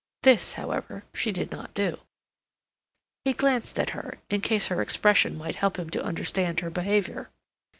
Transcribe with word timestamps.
This, 0.23 0.53
however, 0.55 1.05
she 1.13 1.31
did 1.31 1.51
not 1.51 1.75
do. 1.75 1.99
He 3.23 3.33
glanced 3.33 3.77
at 3.79 3.91
her, 3.91 4.17
in 4.31 4.41
case 4.41 4.65
her 4.65 4.81
expression 4.81 5.37
might 5.37 5.57
help 5.57 5.77
him 5.77 5.91
to 5.91 6.03
understand 6.03 6.61
her 6.61 6.71
behavior. 6.71 7.29